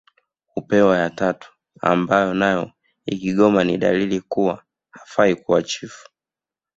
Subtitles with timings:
[0.53, 2.71] Hupewa ya tatu ambayo nayo
[3.05, 6.09] ikigoma ni dalili kuwa hafai kuwa chifu